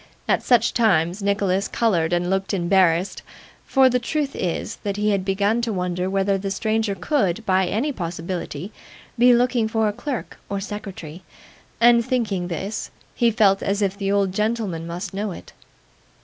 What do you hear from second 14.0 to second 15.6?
old gentleman must know it.